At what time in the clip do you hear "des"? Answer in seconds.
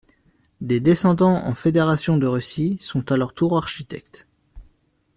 0.61-0.79